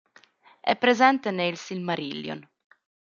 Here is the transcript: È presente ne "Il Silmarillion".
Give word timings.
È 0.61 0.75
presente 0.77 1.29
ne 1.29 1.45
"Il 1.47 1.57
Silmarillion". 1.57 2.49